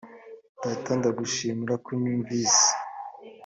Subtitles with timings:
[0.63, 2.67] data ndagushimira ko unyumvise.